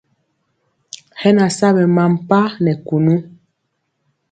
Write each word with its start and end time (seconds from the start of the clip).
Hɛ 1.19 1.29
na 1.35 1.45
sa 1.57 1.67
ɓɛ 1.75 1.83
mampa 1.95 2.39
nɛ 2.63 2.71
kunu. 2.87 3.15